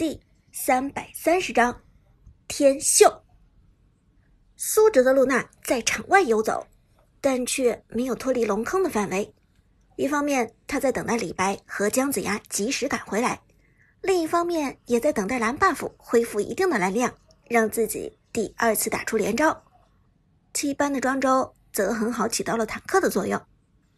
[0.00, 0.18] 第
[0.50, 1.78] 三百三十章
[2.48, 3.22] 天秀。
[4.56, 6.66] 苏哲的露娜在场外游走，
[7.20, 9.34] 但却没有脱离龙坑的范围。
[9.96, 13.42] 一方面，他在等待李白和姜子牙及时赶回来；
[14.00, 17.14] 另一方面，也在等待蓝 buff 恢复一定的蓝量，
[17.46, 19.62] 让自己第二次打出连招。
[20.54, 23.38] 七班的庄周则很好起到了坦克的作用，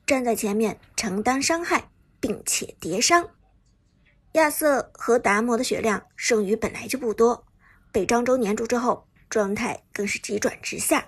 [0.05, 3.25] 站在前面承担伤害，并且叠伤。
[4.33, 7.45] 亚瑟和达摩的血量剩余本来就不多，
[7.93, 11.07] 被漳州粘住之后，状态更是急转直下。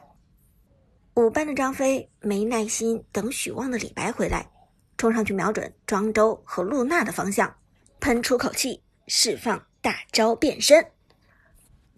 [1.14, 4.50] 五班的张飞没耐心等许旺的李白回来，
[4.98, 7.56] 冲上去瞄准庄周和露娜的方向，
[7.98, 10.84] 喷出口气，释放大招变身。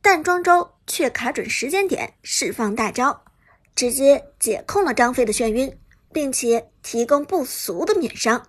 [0.00, 3.24] 但庄周却卡准时间点释放大招，
[3.74, 5.76] 直接解控了张飞的眩晕，
[6.12, 8.46] 并且提供不俗的免伤。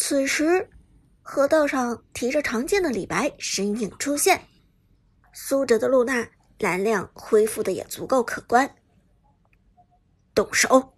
[0.00, 0.70] 此时，
[1.22, 4.46] 河道上提着长剑的李白身影出现，
[5.32, 6.28] 苏哲的露娜
[6.60, 8.76] 蓝量恢复的也足够可观。
[10.36, 10.94] 动手！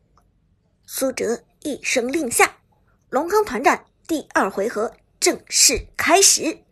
[0.84, 2.58] 苏哲一声令下，
[3.08, 6.62] 龙坑团战第二回合正式开始。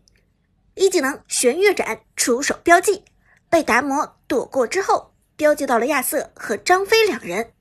[0.75, 3.07] 一技能玄月斩出手标记，
[3.49, 7.55] 被达摩躲过之后，标记到了亚瑟和张飞两人。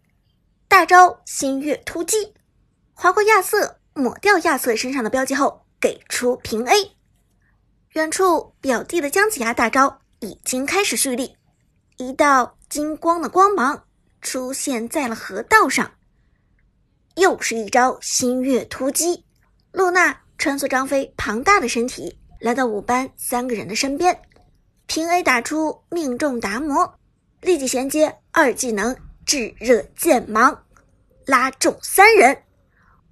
[0.68, 2.34] 大招新月突击，
[2.94, 3.80] 划过亚瑟。
[3.98, 6.92] 抹掉亚瑟身上的标记后，给出平 A。
[7.94, 11.36] 远处表弟的姜子牙大招已经开始蓄力，
[11.98, 13.86] 一道金光的光芒
[14.22, 15.92] 出现在了河道上，
[17.16, 19.26] 又是一招新月突击。
[19.72, 24.20] 露娜穿梭张飞庞大的身体，来到五班三个人的身边，
[24.86, 27.00] 平 A 打出命中达摩，
[27.42, 30.64] 立即衔接二技能炙热剑芒，
[31.26, 32.44] 拉中三人。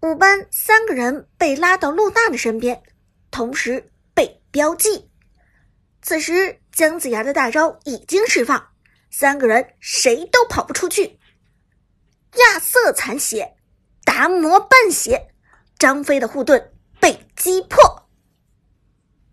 [0.01, 2.83] 五班三个人被拉到露娜的身边，
[3.31, 5.09] 同时被标记。
[6.01, 8.69] 此时姜子牙的大招已经释放，
[9.09, 11.19] 三个人谁都跑不出去。
[12.35, 13.55] 亚瑟残血，
[14.03, 15.33] 达摩半血，
[15.79, 18.07] 张飞的护盾被击破。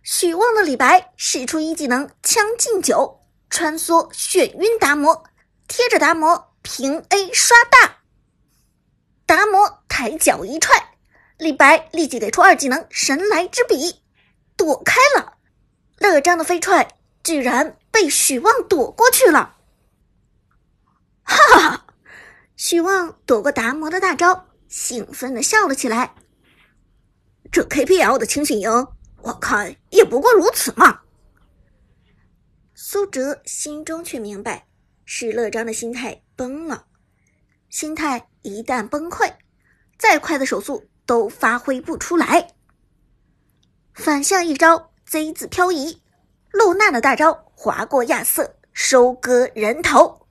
[0.03, 3.20] 许旺的李白使出一技能将进酒，
[3.50, 5.25] 穿梭眩晕达摩，
[5.69, 8.01] 贴着达摩平 A 刷大。
[9.32, 10.98] 达摩抬脚一踹，
[11.38, 14.03] 李白立即给出二技能神来之笔，
[14.59, 15.38] 躲开了。
[15.97, 19.56] 乐章的飞踹居然被许旺躲过去了，
[21.22, 21.87] 哈哈！
[22.56, 26.15] 许旺躲过达摩的大招，兴奋的笑了起来。
[27.50, 28.71] 这 KPL 的清醒营，
[29.22, 31.00] 我看也不过如此嘛。
[32.75, 34.66] 苏哲心中却明白，
[35.06, 36.84] 是乐章的心态崩了。
[37.71, 39.32] 心态一旦崩溃，
[39.98, 42.48] 再快的手速都发挥不出来。
[43.94, 46.03] 反向一招 Z 字漂移，
[46.50, 50.26] 露娜的大招划过亚瑟，收割人头。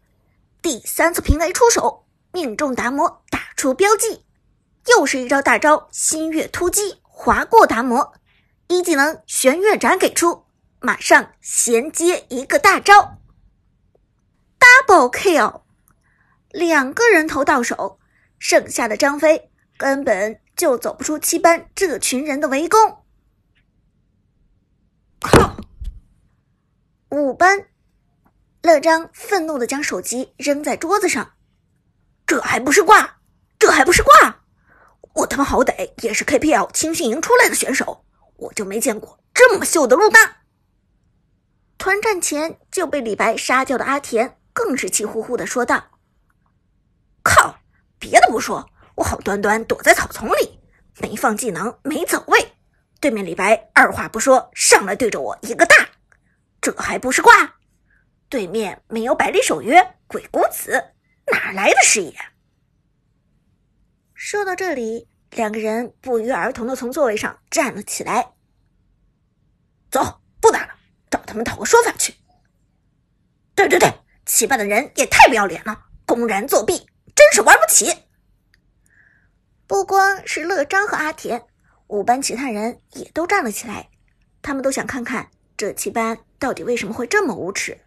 [0.62, 4.26] 第三次平 A 出手，命中达摩，打出标记。
[4.88, 8.14] 又是一招大招新月突击，划过达摩，
[8.68, 10.46] 一技能玄月斩给出，
[10.80, 13.20] 马上衔接一个大招
[14.60, 15.62] ，Double Kill。
[16.50, 18.00] 两个人头到手，
[18.42, 23.04] 剩下的张飞根本就走不出七班这群人的围攻。
[25.20, 25.58] 靠！
[27.12, 27.68] 五班
[28.64, 31.34] 乐章愤怒的将手机扔在桌子上，
[32.26, 33.20] 这还不是挂？
[33.60, 34.42] 这还不是挂？
[35.14, 38.04] 我他妈好歹也是 KPL 青训营出来的选手，
[38.38, 40.38] 我就没见过这么秀的露娜。
[41.78, 45.92] 团战前就被李白杀掉的阿田更是气呼呼的说道。
[47.22, 47.61] 靠！
[48.02, 50.60] 别的不说，我好端端躲在草丛里，
[51.00, 52.54] 没放技能，没走位，
[53.00, 55.76] 对面李白二话不说上来对着我一个大，
[56.60, 57.32] 这还不是挂？
[58.28, 60.72] 对面没有百里守约，鬼谷子
[61.32, 62.16] 哪来的视野？
[64.16, 68.34] 说到这里，两个人不约而同的从座位上站了起来。
[69.92, 70.74] 走，不打了，
[71.12, 72.16] 找他们讨个说法去。
[73.54, 73.94] 对对对，
[74.26, 76.88] 七班的人也太不要脸了，公然作弊！
[77.32, 77.86] 是玩不起！
[79.66, 81.42] 不光是乐章和阿田，
[81.88, 83.90] 五班其他人也都站了起来。
[84.42, 87.80] 他们都想看看这七班到底为什么会这么无耻，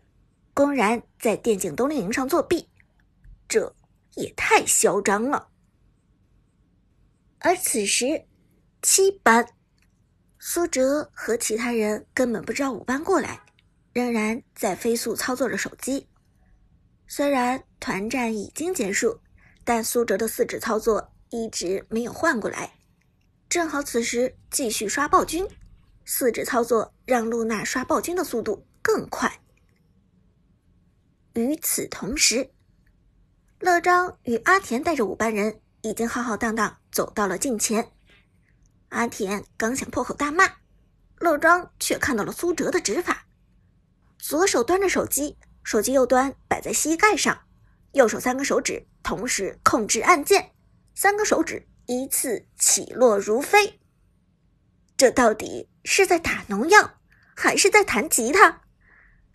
[0.55, 2.71] 公然在电竞冬令营上作弊，
[3.47, 3.77] 这
[4.15, 5.49] 也太嚣张了。
[7.41, 8.25] 而此时，
[8.81, 9.47] 七班
[10.39, 13.41] 苏哲和其他人根本不知道五班过来，
[13.93, 16.09] 仍然在飞速操作着手机。
[17.07, 19.21] 虽然团战已经结束，
[19.65, 22.75] 但苏哲的四指操作一直没有换过来。
[23.49, 25.47] 正好此时继续刷暴君，
[26.05, 29.41] 四指操作让露娜刷暴君的速度更快。
[31.35, 32.51] 与此同时，
[33.59, 37.91] 乐章与阿田带着五班人已经浩浩荡荡走到了近前。
[38.91, 40.45] 阿田刚想破口大骂，
[41.17, 43.27] 乐章却看到了苏哲的指法：
[44.19, 47.47] 左手端着手机，手机右端摆在膝盖上，
[47.93, 50.51] 右手三个手指同时控制按键，
[50.95, 53.79] 三个手指依次起落如飞。
[54.97, 56.99] 这到底是在打农药，
[57.37, 58.63] 还是在弹吉他？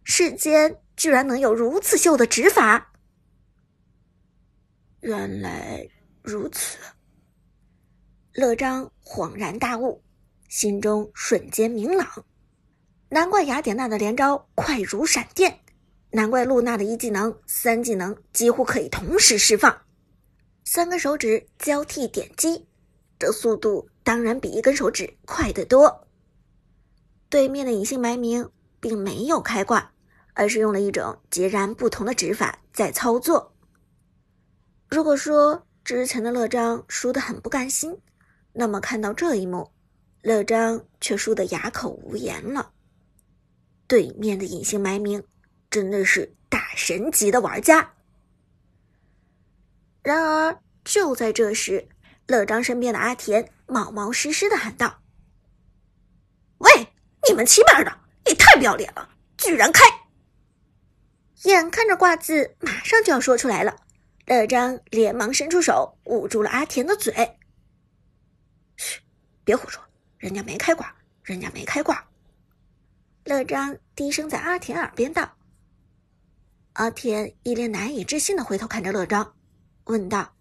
[0.04, 2.92] 世间居然能有如此秀的指法！
[5.02, 5.88] 原来
[6.24, 6.78] 如此。
[8.34, 10.04] 乐章恍然大悟，
[10.48, 12.26] 心中瞬间明朗。
[13.10, 15.60] 难怪雅典娜的连招快如闪电，
[16.12, 19.82] 难怪露娜的一技能、三技能几乎可以同时释放。
[20.66, 22.66] 三个手指交替点击，
[23.18, 26.08] 这速度当然比一根手指快得多。
[27.30, 29.92] 对面的隐姓埋名并没有开挂，
[30.34, 33.54] 而是用了一种截然不同的指法在操作。
[34.90, 37.96] 如果说之前的乐章输得很不甘心，
[38.54, 39.70] 那么看到这一幕，
[40.24, 42.72] 乐章却输得哑口无言了。
[43.88, 45.24] 对面的隐姓埋名
[45.70, 47.94] 真的是大神级的玩家。
[50.02, 51.88] 然而就在这时，
[52.28, 55.02] 乐章身边的阿田冒冒失失的喊道
[56.60, 56.88] ：“喂，
[57.28, 59.84] 你们七班的也太不要脸了，居然开！”
[61.44, 63.76] 眼看着挂字马上就要说出来了，
[64.26, 67.14] 乐章连忙伸出手捂住了阿田的嘴。
[68.78, 69.02] 嘘，
[69.44, 69.84] 别胡说，
[70.18, 72.10] 人家没开挂，人家没开挂。
[73.26, 75.36] 乐章低声在阿田耳边道。
[76.80, 79.36] 阿田一脸难以置信的回头看着乐章，
[79.84, 80.34] 问道：“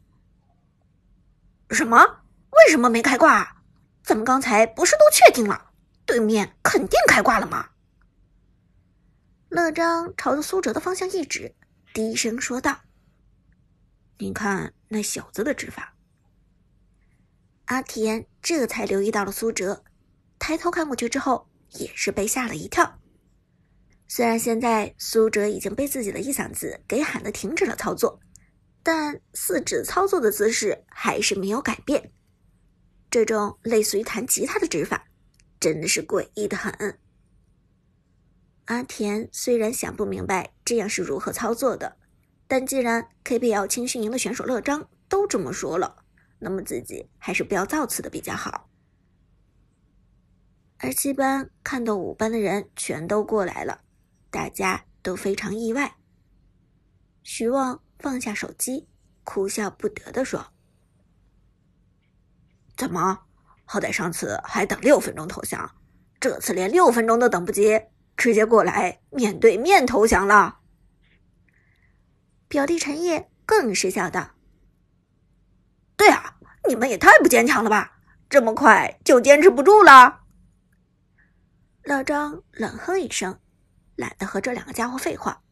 [1.70, 1.99] 什么？
[2.52, 3.61] 为什么没开挂？
[4.05, 5.73] 咱们刚才不是都确定了，
[6.06, 7.70] 对面肯定开挂了吗？”
[9.50, 11.56] 乐章朝着苏哲的方向一指，
[11.93, 12.82] 低声说道
[14.19, 15.96] ：“你看那小子的指法。”
[17.67, 19.82] 阿田这才留意到了苏哲，
[20.38, 22.98] 抬头看过去之后，也是被吓了一跳。
[24.09, 28.19] 虽然现在苏哲已经被自己的一嗓子给喊的停止了操作，
[28.83, 32.11] 但四指操作的姿势还是没有改变。
[33.11, 35.07] 这种类似于弹吉他的指法，
[35.61, 36.99] 真的是诡异的很。
[38.65, 41.99] 阿田虽然想不明白这样是如何操作的，
[42.47, 46.05] 但既然 KPL 青训营的选手乐章都这么说了。
[46.39, 48.71] 那么自己还是不要造次的比较好。
[50.79, 53.83] 而七班看到五班的人全都过来了，
[54.31, 55.97] 大家都非常意外。
[57.23, 58.89] 徐旺放下手机，
[59.25, 60.53] 哭笑不得的说
[62.77, 63.27] ：“怎么，
[63.65, 65.75] 好歹上次还等六分钟投降，
[66.21, 67.81] 这次连六分钟都等不及，
[68.17, 70.61] 直接过来面对面投降了？”
[72.49, 74.31] 表弟陈烨更是笑道。
[75.97, 76.39] 对啊，
[76.69, 77.95] 你们也太不坚强了吧！
[78.31, 80.21] 这么快就坚持不住了。
[81.83, 83.41] 老张冷哼一声，
[83.99, 85.43] 懒得和这两个家伙废话。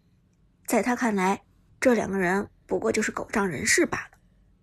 [0.66, 1.43] 在他看来，
[1.81, 4.19] 这两个人不过就是狗仗人势罢了，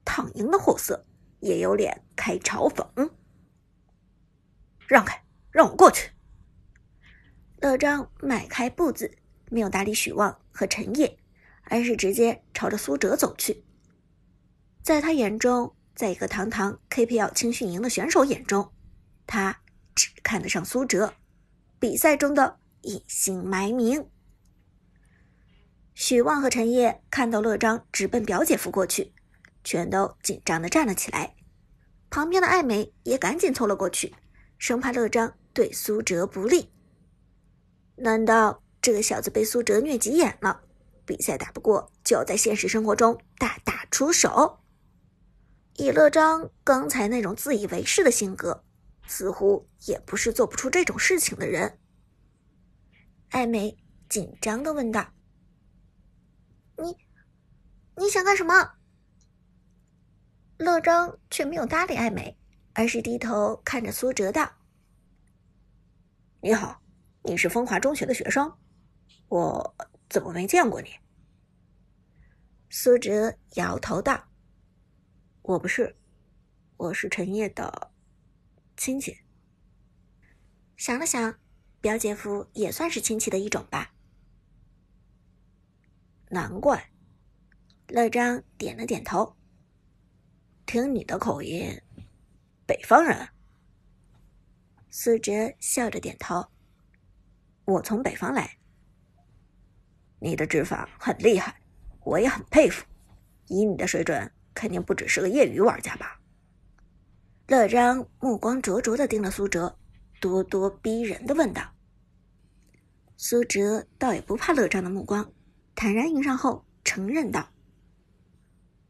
[0.06, 1.06] 躺赢的货色，
[1.42, 3.10] 也有脸开嘲讽。
[4.88, 5.22] 让开，
[5.52, 6.12] 让我过去。
[7.58, 9.18] 乐章迈开步子，
[9.50, 11.18] 没有搭理许旺和陈烨，
[11.64, 13.66] 而是直接朝着苏哲走去。
[14.82, 18.72] 在他眼中，在一个堂堂 KPL 青训营的选手眼中，
[19.28, 19.62] 他
[19.94, 21.14] 只看得上苏哲，
[21.80, 24.10] 比赛中的隐姓埋名。
[25.94, 29.14] 许旺和陈烨看到乐章直奔表姐夫过去，
[29.64, 31.36] 全都紧张的站了起来。
[32.10, 34.16] 旁边的艾美也赶紧凑了过去，
[34.58, 36.72] 生怕乐章对苏哲不利。
[37.96, 40.62] 难道这个小子被苏哲虐急眼了？
[41.06, 44.60] 比赛打不过，就要在现实生活中大打出手？
[45.76, 48.64] 以乐章刚才那种自以为是的性格，
[49.08, 51.78] 似乎也不是做不出这种事情的人。
[53.34, 53.76] 艾美
[54.08, 55.12] 紧张的问道
[56.78, 56.96] ：“你，
[57.98, 58.76] 你想干什么？”
[60.58, 62.38] 乐章却没有搭理艾美，
[62.74, 64.54] 而是低头看着苏哲道
[66.42, 66.84] ：“你好，
[67.24, 68.56] 你是风华中学的学生，
[69.30, 69.76] 我
[70.08, 70.92] 怎么没见过你？”
[72.70, 74.30] 苏哲摇头道。
[75.42, 75.98] 我不是，
[76.78, 77.92] 我是陈烨的
[78.78, 79.18] 亲戚。
[80.78, 81.40] 想了想，
[81.84, 83.94] 表姐夫也算是亲戚的一种吧。
[86.30, 86.90] 难怪，
[87.90, 89.36] 乐章点了点头。
[90.66, 91.78] 听你的口音，
[92.66, 93.28] 北方人。
[94.92, 96.48] 苏哲笑着点头
[97.68, 98.58] ：“我从北方来。
[100.20, 101.60] 你的指法很厉害，
[102.06, 102.86] 我也很佩服。
[103.48, 106.22] 以你的水准，肯定不只是个业余玩家吧？”
[107.48, 109.78] 乐章目光灼灼的盯了苏哲，
[110.22, 111.73] 咄咄逼人的问道。
[113.26, 115.32] 苏哲倒也不怕乐章的目光，
[115.76, 117.48] 坦然迎上后承认道：“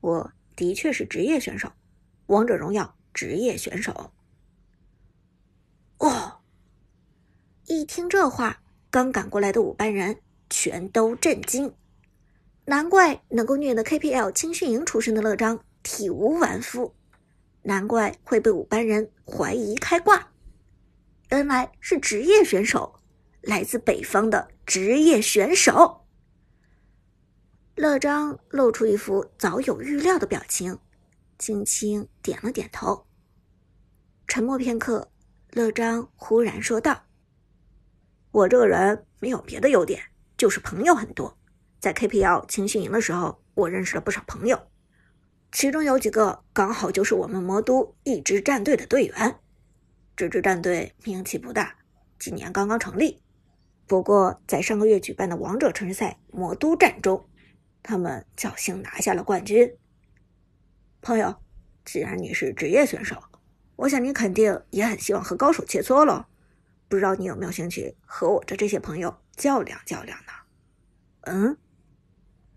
[0.01, 1.71] 我的确是职业选手，
[2.25, 4.11] 王者荣耀职业选手。”
[6.01, 6.39] 哦！
[7.67, 10.17] 一听这话，刚赶过来的五班人
[10.49, 11.71] 全都震惊。
[12.65, 16.95] 难怪能够虐得 KPL 青训营出身的乐章体无完肤，
[17.61, 20.31] 难怪会被五班人怀疑开挂。
[21.29, 22.95] 原来是职业选手，
[23.43, 26.05] 来自北方的职业选手。
[27.75, 30.79] 乐章露出一副早有预料的表情，
[31.37, 33.05] 轻轻点了点头。
[34.27, 35.09] 沉默片刻。
[35.51, 37.03] 乐章忽然说道
[38.31, 40.01] ：“我这个人没有别的优点，
[40.37, 41.37] 就是朋友很多。
[41.79, 44.67] 在 KPL 青训营的时候，我认识了不少朋友，
[45.51, 49.39] 其中有几个刚好就是我们魔都一支战队的队员。
[50.15, 51.75] 这支战队名气不大，
[52.17, 53.22] 今年刚刚成立。
[53.87, 57.27] 不过在上个月举办的王者城市赛魔都战中，
[57.81, 59.75] 他们侥幸拿下了冠军。
[61.01, 61.35] 朋友，
[61.83, 63.21] 既然你是职业选手。”
[63.75, 66.25] 我想你肯定也很希望和高手切磋喽，
[66.87, 70.31] 不知道你有没有兴趣和我的这些朋友较量较量呢？
[71.21, 71.57] 嗯，